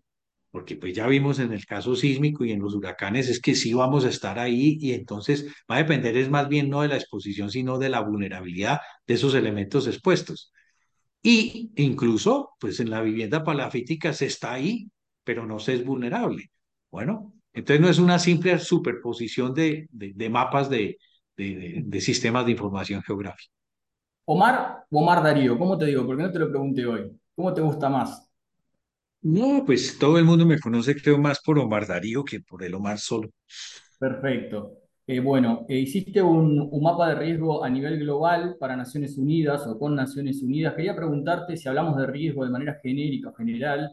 [0.50, 3.74] Porque pues ya vimos en el caso sísmico y en los huracanes es que sí
[3.74, 6.96] vamos a estar ahí y entonces va a depender es más bien no de la
[6.96, 10.52] exposición, sino de la vulnerabilidad de esos elementos expuestos.
[11.28, 14.88] Y incluso, pues en la vivienda palafítica se está ahí,
[15.24, 16.52] pero no se es vulnerable.
[16.88, 20.98] Bueno, entonces no es una simple superposición de, de, de mapas de,
[21.36, 23.52] de, sistemas de información geográfica.
[24.24, 26.06] Omar Omar Darío, ¿cómo te digo?
[26.06, 27.10] Porque no te lo pregunté hoy.
[27.34, 28.30] ¿Cómo te gusta más?
[29.22, 32.72] No, pues todo el mundo me conoce, creo, más por Omar Darío que por el
[32.72, 33.30] Omar solo.
[33.98, 34.85] Perfecto.
[35.08, 39.78] Eh, bueno, eh, hiciste un, mapa de riesgo a nivel global para Naciones Unidas o
[39.78, 40.74] con Naciones Unidas.
[40.74, 43.92] Quería preguntarte si hablamos de riesgo de manera genérica general,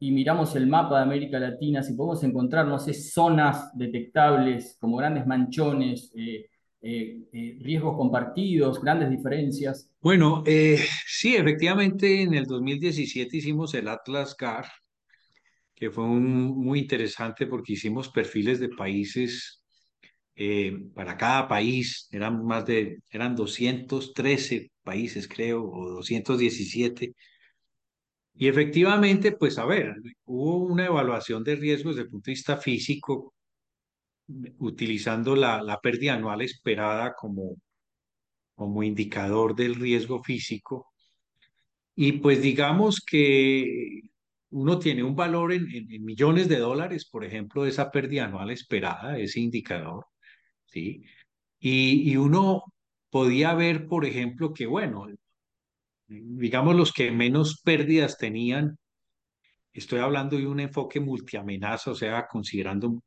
[0.00, 4.96] y miramos el mapa de América Latina, si podemos encontrar, no sé, zonas detectables como
[4.96, 6.46] grandes manchones, eh,
[6.80, 9.90] eh, riesgos compartidos, grandes diferencias.
[10.00, 14.66] Bueno, sí, efectivamente en el 2017 hicimos el Atlas GAR,
[15.74, 19.64] que fue muy interesante porque hicimos perfiles de países
[20.40, 27.14] eh, para cada país, eran más de, eran 213 países creo, o 217
[28.38, 32.56] y efectivamente, pues a ver, hubo una evaluación de riesgos desde el punto de vista
[32.56, 33.34] físico,
[34.58, 37.56] utilizando la, la pérdida anual esperada como,
[38.54, 40.92] como indicador del riesgo físico.
[41.96, 44.02] Y pues digamos que
[44.50, 48.26] uno tiene un valor en, en, en millones de dólares, por ejemplo, de esa pérdida
[48.26, 50.06] anual esperada, ese indicador,
[50.70, 51.04] ¿sí?
[51.58, 52.64] Y, y uno
[53.10, 55.06] podía ver, por ejemplo, que, bueno,
[56.08, 58.78] digamos, los que menos pérdidas tenían,
[59.72, 63.02] estoy hablando de un enfoque multiamenaza, o sea, considerando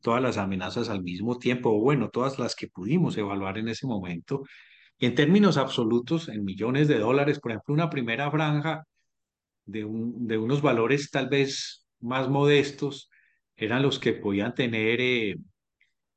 [0.00, 3.86] todas las amenazas al mismo tiempo, o bueno, todas las que pudimos evaluar en ese
[3.86, 4.42] momento.
[4.98, 8.84] Y en términos absolutos, en millones de dólares, por ejemplo, una primera franja
[9.66, 13.10] de, un, de unos valores tal vez más modestos,
[13.56, 15.36] eran los que podían tener eh,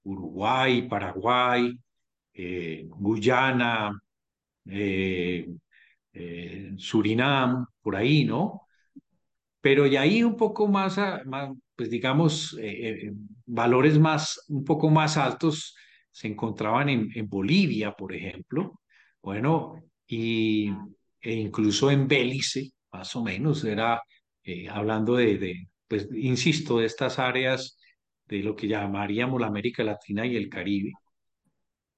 [0.08, 1.78] Uruguay, Paraguay,
[2.34, 3.92] eh, Guyana,
[4.66, 5.48] eh,
[6.14, 8.62] eh, Surinam, por ahí, ¿no?
[9.62, 10.98] Pero y ahí un poco más,
[11.76, 12.58] pues digamos,
[13.46, 15.76] valores más, un poco más altos
[16.12, 18.80] se encontraban en, Bolivia, por ejemplo,
[19.22, 20.70] bueno, y,
[21.22, 24.02] e incluso en Bélice, más o menos, era
[24.72, 27.78] hablando de, de, pues, insisto, de estas áreas
[28.28, 30.94] de lo que llamaríamos la América Latina y el Caribe.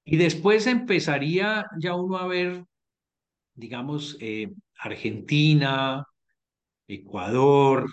[0.04, 2.64] Y después empezaría ya uno a ver,
[3.54, 6.04] digamos, eh, Argentina,
[6.88, 7.86] Ecuador,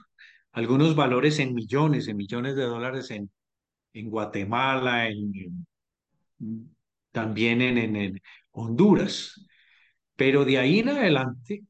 [0.51, 3.29] algunos valores en millones, en millones de dólares en,
[3.93, 5.09] en Guatemala,
[7.11, 8.21] también en, en, en,
[8.51, 9.45] Honduras.
[10.15, 11.63] Pero de ahí en adelante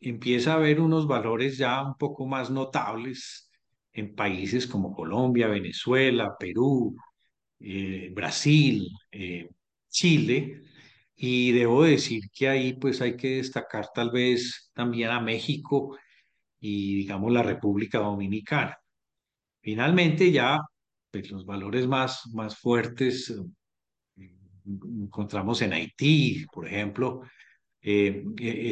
[0.00, 3.51] empieza a haber unos valores ya un poco más notables
[3.92, 6.96] en países como Colombia, Venezuela, Perú,
[7.60, 9.48] eh, Brasil, eh,
[9.88, 10.62] Chile,
[11.16, 15.96] y debo decir que ahí pues hay que destacar tal vez también a México
[16.60, 18.76] y digamos la República Dominicana.
[19.60, 20.60] Finalmente ya
[21.10, 23.30] pues, los valores más, más fuertes
[24.16, 24.34] eh,
[24.74, 27.22] encontramos en Haití, por ejemplo,
[27.80, 28.24] e,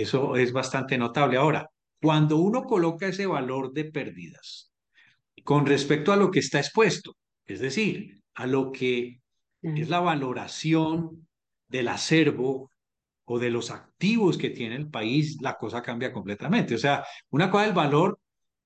[0.03, 1.37] eso es bastante notable.
[1.37, 1.69] Ahora,
[2.01, 4.70] cuando uno coloca ese valor de pérdidas
[5.45, 9.21] con respecto a lo que está expuesto, es decir, a lo que
[9.63, 11.29] es la valoración
[11.69, 12.71] del acervo
[13.25, 16.75] o de los activos que tiene el país, la cosa cambia completamente.
[16.75, 18.19] O sea, una cosa es el valor,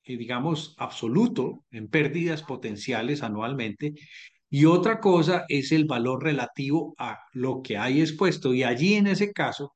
[0.05, 3.95] eh, digamos, absoluto en pérdidas potenciales anualmente,
[4.49, 8.55] y otra cosa es el valor relativo a lo que hay expuesto.
[8.55, 9.75] Y allí, en ese caso,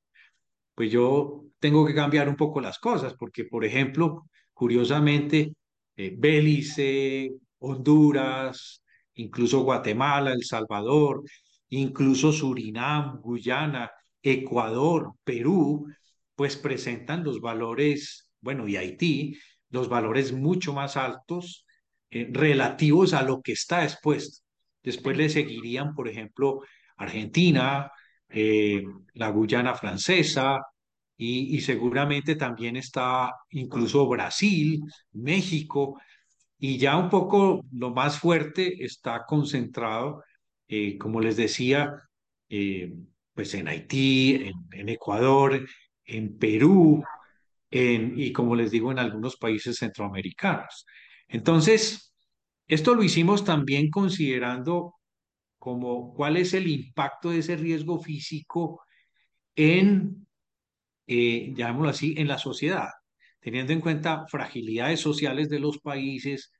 [0.74, 5.54] pues yo tengo que cambiar un poco las cosas, porque, por ejemplo, curiosamente,
[5.98, 8.82] eh, Belice, Honduras,
[9.14, 11.24] incluso Guatemala, El Salvador,
[11.70, 13.90] incluso Surinam, Guyana,
[14.22, 15.86] Ecuador, Perú,
[16.36, 19.36] pues presentan los valores, bueno, y Haití,
[19.70, 21.66] los valores mucho más altos
[22.10, 24.42] eh, relativos a lo que está expuesto.
[24.82, 26.60] Después le seguirían, por ejemplo,
[26.96, 27.90] Argentina,
[28.28, 28.84] eh,
[29.14, 30.60] la Guyana francesa,
[31.20, 36.00] y, seguramente también está incluso Brasil, México,
[36.58, 40.22] y ya un poco lo más fuerte está concentrado,
[40.68, 41.92] eh, como les decía,
[42.48, 42.94] eh,
[43.34, 45.66] pues en Haití, en, Ecuador,
[46.04, 47.02] en Perú,
[47.70, 50.86] y como les digo, en algunos países centroamericanos.
[51.28, 52.14] Entonces,
[52.68, 54.94] esto lo hicimos también considerando
[55.58, 58.82] como cuál es el impacto de ese riesgo físico
[59.56, 60.27] en,
[61.08, 62.90] eh, llamémoslo así, en la sociedad,
[63.40, 66.52] teniendo en cuenta fragilidades sociales de los países,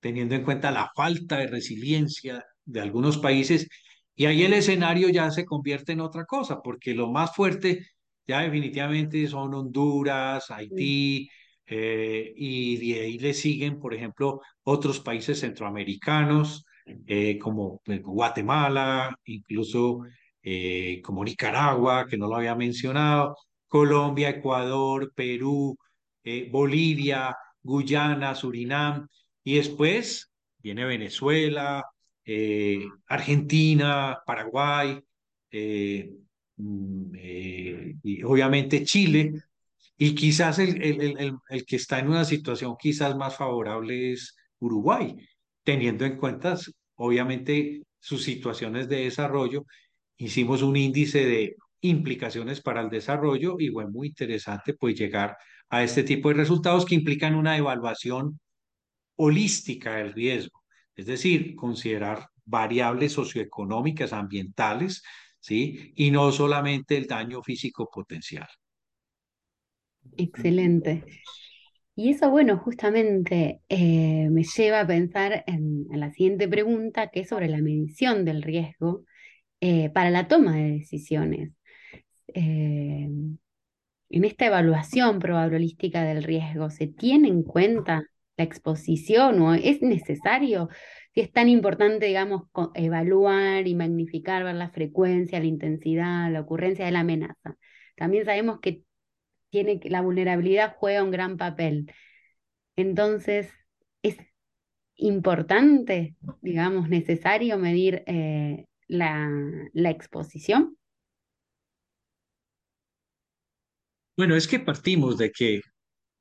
[0.00, 3.68] teniendo en cuenta la falta de resiliencia de algunos países,
[4.14, 7.86] y ahí el escenario ya se convierte en otra cosa, porque lo más fuerte
[8.26, 11.28] ya definitivamente son Honduras, Haití,
[11.66, 16.64] eh, y de ahí le siguen, por ejemplo, otros países centroamericanos,
[17.06, 20.00] eh, como pues, Guatemala, incluso
[20.42, 23.36] eh, como Nicaragua, que no lo había mencionado,
[23.76, 25.76] Colombia, Ecuador, Perú,
[26.24, 29.06] eh, Bolivia, Guyana, Surinam,
[29.44, 31.84] y después viene Venezuela,
[32.24, 34.98] eh, Argentina, Paraguay,
[36.56, 37.14] mm,
[38.02, 39.34] y obviamente Chile,
[39.98, 44.36] y quizás el, el, el, el, que está en una situación quizás más favorable es
[44.58, 45.16] Uruguay,
[45.64, 46.56] teniendo en cuenta,
[46.94, 49.66] obviamente, sus situaciones de desarrollo.
[50.16, 51.56] Hicimos un índice de
[51.88, 55.36] implicaciones para el desarrollo y fue muy interesante pues llegar
[55.68, 58.38] a este tipo de resultados que implican una evaluación
[59.16, 60.62] holística del riesgo,
[60.94, 65.02] es decir, considerar variables socioeconómicas, ambientales,
[65.40, 65.92] ¿sí?
[65.96, 68.46] Y no solamente el daño físico potencial.
[70.16, 71.04] Excelente.
[71.98, 77.28] Y eso, bueno, justamente eh, me lleva a pensar en, la siguiente pregunta, que es
[77.28, 79.04] sobre la medición del riesgo
[79.60, 81.55] eh, para la toma de decisiones.
[82.28, 83.08] Eh,
[84.08, 88.04] en esta evaluación probabilística del riesgo, ¿se tiene en cuenta
[88.36, 90.68] la exposición o es necesario?
[91.14, 96.84] Si es tan importante, digamos, evaluar y magnificar, ver la frecuencia, la intensidad, la ocurrencia
[96.84, 97.56] de la amenaza.
[97.96, 98.82] También sabemos que
[99.50, 101.90] tiene, la vulnerabilidad juega un gran papel.
[102.76, 103.50] Entonces,
[104.02, 104.18] es
[104.96, 109.30] importante, digamos, necesario medir eh, la,
[109.72, 110.76] la exposición.
[114.16, 115.60] Bueno, es que partimos de que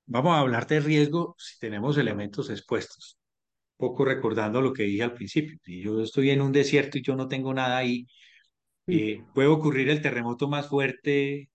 [0.05, 3.17] vamos a hablar de riesgo si tenemos elementos expuestos.
[3.77, 5.57] Poco recordando lo que dije al principio.
[5.63, 8.07] Si yo estoy en un desierto y yo no tengo nada ahí,
[8.87, 11.49] eh, puede ocurrir el terremoto más fuerte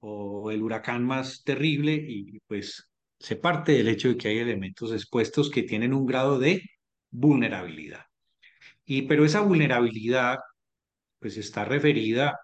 [0.00, 4.92] o el huracán más terrible y pues se parte del hecho de que hay elementos
[4.92, 6.62] expuestos que tienen un grado de
[7.10, 8.04] vulnerabilidad.
[8.84, 10.38] Y pero esa vulnerabilidad
[11.20, 12.38] pues está referida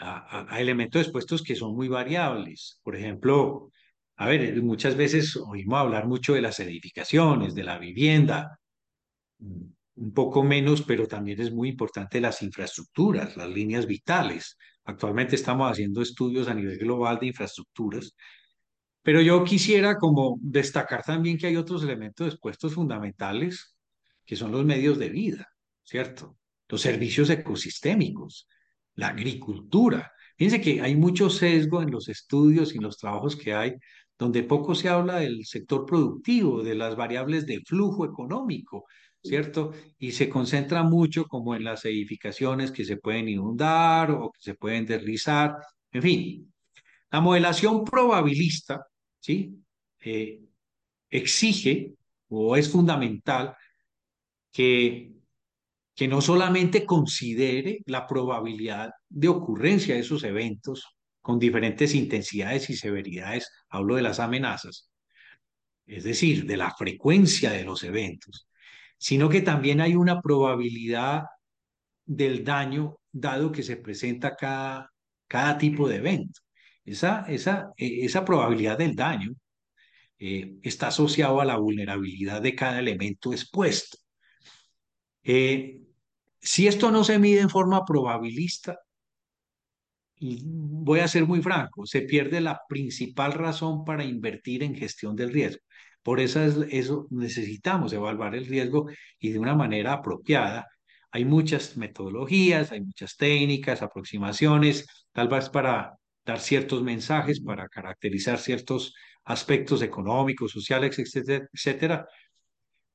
[0.00, 2.80] a, elementos expuestos que son muy variables.
[2.82, 3.70] Por ejemplo,
[4.16, 8.58] a ver, muchas veces oímos hablar mucho de las edificaciones, de la vivienda,
[9.38, 14.56] un poco menos, pero también es muy importante las infraestructuras, las líneas vitales.
[14.84, 18.14] Actualmente estamos haciendo estudios a nivel global de infraestructuras,
[19.02, 23.74] pero yo quisiera como destacar también que hay otros elementos expuestos fundamentales,
[24.24, 25.48] que son los medios de vida,
[25.82, 26.38] ¿cierto?
[26.68, 28.46] Los servicios ecosistémicos,
[28.94, 30.12] la agricultura.
[30.36, 33.74] Fíjense que hay mucho sesgo en los estudios y los trabajos que hay
[34.20, 38.84] donde poco se habla del sector productivo, de las variables de flujo económico,
[39.22, 39.72] ¿cierto?
[39.98, 44.54] Y se concentra mucho como en las edificaciones que se pueden inundar o que se
[44.54, 45.56] pueden deslizar,
[45.90, 46.52] en fin.
[47.10, 48.86] La modelación probabilista,
[49.18, 49.56] ¿sí?
[50.00, 50.42] Eh,
[51.08, 51.94] exige
[52.28, 53.56] o es fundamental
[54.52, 55.12] que,
[56.00, 62.74] que no solamente considere la probabilidad de ocurrencia de esos eventos con diferentes intensidades y
[62.74, 64.90] severidades, hablo de las amenazas,
[65.84, 68.48] es decir, de la frecuencia de los eventos,
[68.96, 71.24] sino que también hay una probabilidad
[72.06, 74.90] del daño dado que se presenta cada,
[75.28, 76.40] cada tipo de evento.
[76.82, 79.34] Esa, esa, e, esa probabilidad del daño
[80.18, 83.98] eh, está asociado a la vulnerabilidad de cada elemento expuesto.
[85.22, 85.82] Eh,
[86.40, 88.78] si esto no se mide en forma probabilista,
[90.20, 95.32] voy a ser muy franco, se pierde la principal razón para invertir en gestión del
[95.32, 95.62] riesgo.
[96.02, 98.88] Por eso, es, eso necesitamos evaluar el riesgo
[99.18, 100.66] y de una manera apropiada.
[101.10, 108.38] Hay muchas metodologías, hay muchas técnicas, aproximaciones, tal vez para dar ciertos mensajes, para caracterizar
[108.38, 112.06] ciertos aspectos económicos, sociales, etcétera, etcétera.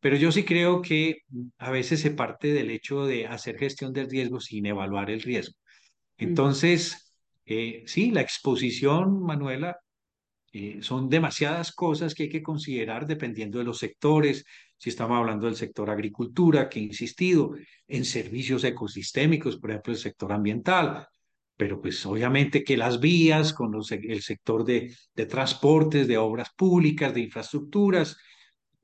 [0.06, 1.24] Pero yo sí creo que
[1.58, 5.56] a veces se parte del hecho de hacer gestión del riesgo sin evaluar el riesgo.
[6.16, 7.12] Entonces,
[7.48, 9.78] eh, sí, la exposición, Manuela,
[10.54, 14.46] eh, son demasiadas cosas que hay que considerar dependiendo de los sectores.
[14.78, 17.56] Si estamos hablando del sector agricultura, que he insistido,
[17.88, 21.08] en servicios ecosistémicos, por ejemplo, el sector ambiental,
[21.58, 27.12] pero pues obviamente que las vías con el sector de, de transportes, de obras públicas,
[27.12, 28.18] de infraestructuras,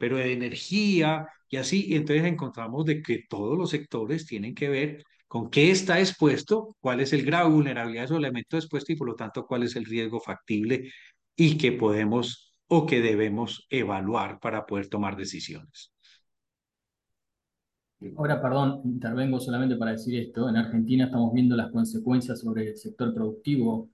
[0.02, 4.68] pero de energía y así, y entonces encontramos de que todos los sectores tienen que
[4.68, 8.90] ver con qué está expuesto, cuál es el grado de vulnerabilidad de esos elementos expuestos
[8.90, 10.92] y por lo tanto cuál es el riesgo factible
[11.36, 15.94] y que podemos o que debemos evaluar para poder tomar decisiones.
[18.18, 20.50] Ahora, perdón, intervengo solamente para decir esto.
[20.50, 23.88] En Argentina estamos viendo las consecuencias sobre el sector productivo,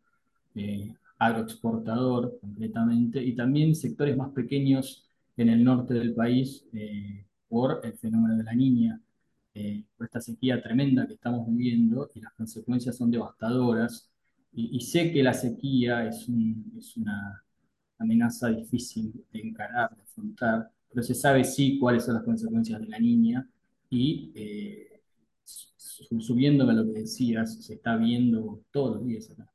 [0.55, 5.07] eh, agroexportador concretamente, y también sectores más pequeños
[5.38, 8.99] en el norte del país eh, por el fenómeno de la niña,
[9.53, 14.09] eh, por esta sequía tremenda que estamos viviendo, y las consecuencias son devastadoras.
[14.53, 16.27] Y, sé que la sequía es,
[16.77, 17.43] es una
[17.99, 22.88] amenaza difícil de encarar, de afrontar, pero se sabe sí cuáles son las consecuencias de
[22.88, 23.47] la niña
[23.89, 25.01] y eh,
[25.43, 29.47] subiéndome a lo que decías, se está viendo todos los días acá.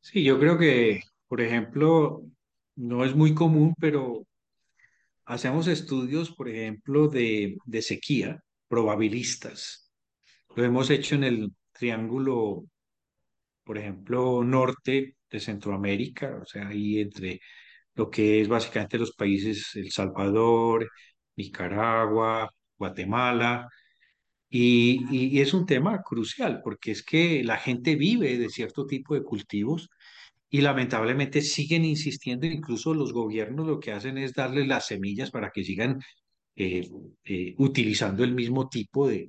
[0.00, 2.24] Sí, yo creo que, por ejemplo,
[2.76, 4.26] no es muy común, pero
[5.26, 9.90] hacemos estudios, por ejemplo, de, sequía, probabilistas.
[10.56, 12.64] Lo hemos hecho en el triángulo,
[13.64, 17.40] por ejemplo, norte de Centroamérica, o sea, ahí entre
[17.94, 20.90] lo que es básicamente los países El Salvador,
[21.36, 23.68] Nicaragua, Guatemala,
[24.56, 29.24] y, es un tema crucial porque es que la gente vive de cierto tipo de
[29.24, 29.90] cultivos
[30.54, 35.50] y lamentablemente siguen insistiendo, incluso los gobiernos lo que hacen es darles las semillas para
[35.50, 36.00] que sigan
[36.54, 36.88] eh,
[37.24, 39.26] eh, utilizando el mismo tipo de,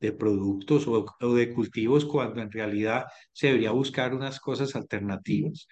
[0.00, 5.68] de productos o, o, de cultivos cuando en realidad se debería buscar unas cosas alternativas.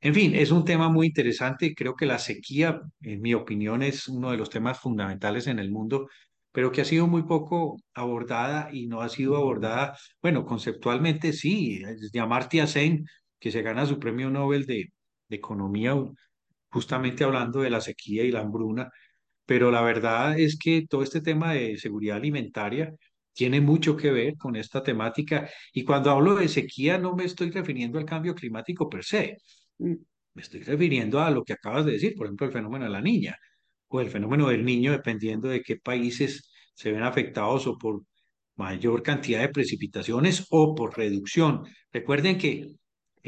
[0.00, 1.74] En fin, es un tema muy interesante.
[1.74, 5.70] Creo que la sequía, en mi opinión, es uno de los temas fundamentales en el
[5.70, 6.08] mundo,
[6.52, 11.82] pero que ha sido muy poco abordada y no ha sido abordada, bueno, conceptualmente sí.
[12.20, 13.06] Amartya Sen,
[13.46, 14.92] que se gana su premio Nobel de,
[15.28, 15.94] de Economía,
[16.68, 18.90] justamente hablando de la sequía y la hambruna,
[19.46, 22.92] pero la verdad es que todo este tema de seguridad alimentaria
[23.32, 25.48] tiene mucho que ver con esta temática.
[25.72, 29.38] Y cuando hablo de sequía, no me estoy refiriendo al cambio climático per se
[29.78, 29.94] Mm.
[30.34, 33.00] Me estoy refiriendo a lo que acabas de decir, por ejemplo, el fenómeno de la
[33.00, 33.36] niña
[33.88, 38.02] o el fenómeno del niño, dependiendo de qué países se ven afectados o por
[38.56, 41.64] mayor cantidad de precipitaciones o por reducción.
[41.92, 42.76] Recuerden que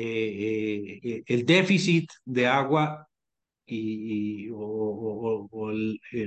[0.01, 3.09] eh, eh, el déficit de agua
[3.67, 5.49] y, o,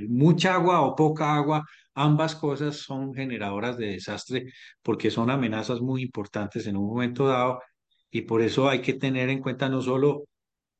[0.08, 1.64] mucha agua o poca agua,
[1.94, 4.52] ambas cosas son generadoras de desastre
[4.82, 7.60] porque son amenazas muy importantes en un momento dado
[8.10, 10.24] y por eso hay que tener en cuenta no solo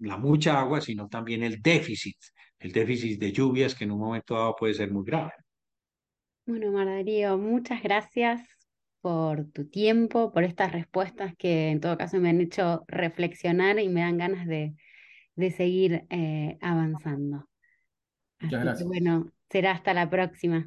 [0.01, 2.19] la mucha agua, sino también el déficit,
[2.59, 5.33] el déficit de lluvias que en un momento dado puede ser muy grave.
[6.45, 8.47] Bueno, Mardarío, muchas gracias
[9.03, 13.89] por tu tiempo, por estas respuestas que en todo caso me han hecho reflexionar y
[13.89, 14.75] me dan ganas de,
[15.35, 17.49] de seguir eh, avanzando.
[18.41, 18.89] Muchas gracias.
[18.89, 20.65] bueno, será hasta la próxima.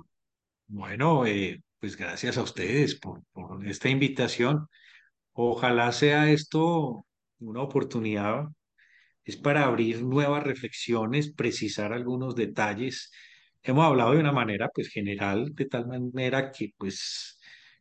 [0.68, 4.68] Bueno, eh, pues gracias a ustedes por, por esta invitación.
[5.34, 7.06] Ojalá sea esto
[7.40, 8.46] una oportunidad
[9.26, 13.12] es para abrir nuevas reflexiones, precisar algunos detalles.
[13.64, 17.35] Hemos hablado de una manera pues general, de tal manera que pues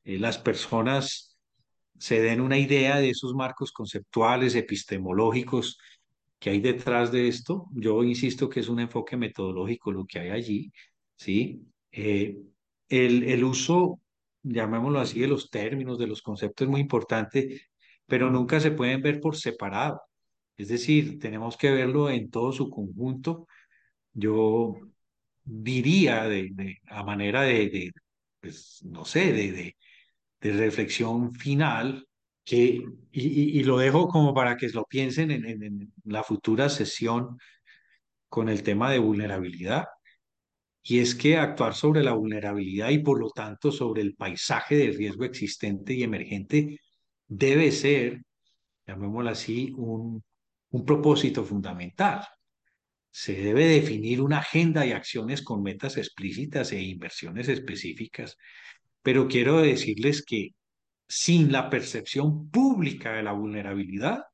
[0.04, 1.36] eh, las personas
[1.98, 5.78] se den una idea de esos marcos conceptuales, epistemológicos
[6.38, 7.66] que hay detrás de esto.
[7.72, 10.72] Yo insisto que es un enfoque metodológico lo que hay allí,
[11.16, 11.62] ¿sí?
[11.92, 12.36] Eh,
[12.88, 14.00] el, el uso,
[14.42, 17.62] llamémoslo así, de los términos, de los conceptos es muy importante,
[18.06, 20.00] pero nunca se pueden ver por separado.
[20.56, 23.46] Es decir, tenemos que verlo en todo su conjunto.
[24.12, 24.76] Yo
[25.44, 27.92] diría de, de a manera de, de
[28.40, 29.76] pues, no sé, de, de,
[30.44, 32.06] de reflexión final,
[32.44, 37.38] que, y, y, lo dejo como para que lo piensen en, en, la futura sesión
[38.28, 39.86] con el tema de vulnerabilidad,
[40.82, 44.90] y es que actuar sobre la vulnerabilidad y por lo tanto sobre el paisaje de
[44.90, 46.78] riesgo existente y emergente
[47.26, 48.22] debe ser,
[48.86, 50.22] llamémoslo así, un,
[50.70, 52.26] un propósito fundamental.
[53.10, 58.36] Se debe definir una agenda y acciones con metas explícitas e inversiones específicas,
[59.04, 60.50] pero quiero decirles que
[61.08, 64.24] sin la percepción pública de la vulnerabilidad,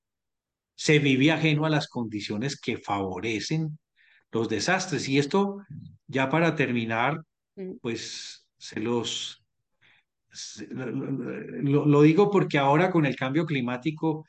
[0.77, 3.79] se vive ajeno a las condiciones que favorecen
[4.33, 5.09] los desastres.
[5.09, 5.59] Y esto,
[6.07, 7.23] ya para terminar,
[7.57, 7.75] Mm.
[7.83, 9.45] pues se los...
[10.33, 14.25] se- lo, lo digo porque ahora con el cambio climático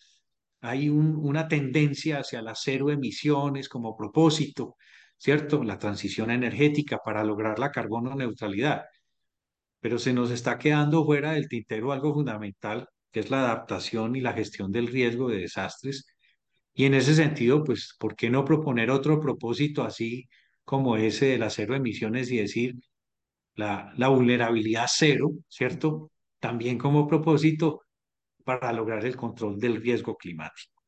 [0.62, 4.78] hay un- una tendencia hacia las cero emisiones como propósito,
[5.18, 5.64] ¿cierto?
[5.64, 8.84] La transición energética para lograr la carbono neutralidad.
[9.82, 14.22] Pero se nos está quedando fuera del tintero algo fundamental, que es la adaptación y
[14.22, 16.06] la gestión del riesgo de desastres.
[16.74, 20.30] Y en ese sentido, pues, ¿por qué no proponer otro propósito así
[20.64, 22.76] como ese de las cero emisiones y decir
[23.56, 26.12] la, la vulnerabilidad cero, ¿cierto?
[26.40, 27.82] También como propósito
[28.44, 30.82] para lograr el control del riesgo climático.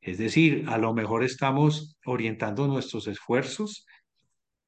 [0.00, 3.86] Es decir, a lo mejor estamos orientando nuestros esfuerzos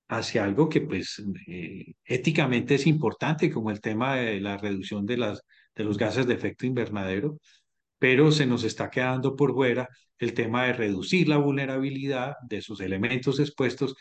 [0.08, 5.16] hacia algo que pues eh, éticamente es importante, como el tema de la reducción de,
[5.16, 5.42] las,
[5.74, 7.38] de los gases de efecto invernadero,
[7.98, 9.88] pero se nos está quedando por fuera
[10.18, 13.94] el tema de reducir la vulnerabilidad de sus elementos expuestos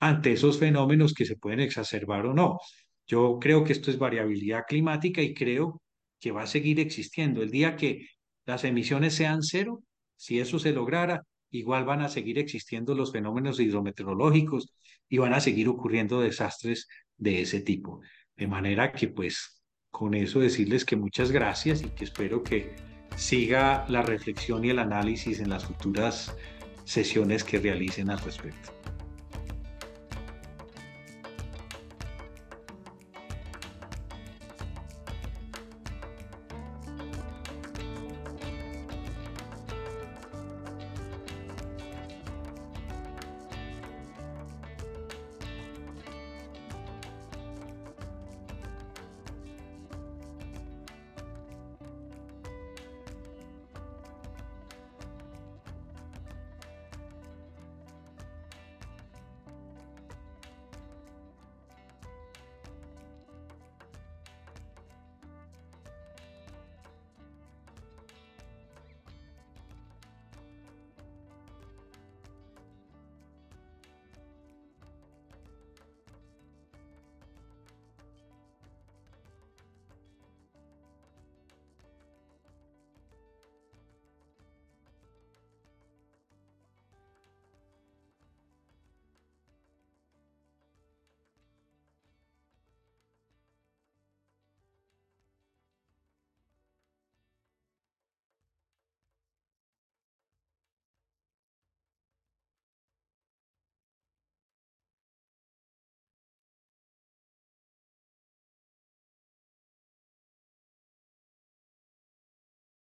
[0.00, 2.58] ante esos fenómenos que se pueden exacerbar o no.
[3.06, 5.82] Yo creo que esto es variabilidad climática y creo
[6.20, 7.42] que va a seguir existiendo.
[7.42, 8.06] El día que
[8.46, 9.82] las emisiones sean cero,
[10.16, 14.72] si eso se lograra, igual van a seguir existiendo los fenómenos hidrometeorológicos
[15.08, 18.00] y van a seguir ocurriendo desastres de ese tipo.
[18.36, 22.76] De manera que pues con eso decirles que muchas gracias y que espero que
[23.16, 26.34] siga la reflexión y el análisis en las futuras
[26.84, 28.77] sesiones que realicen al respecto.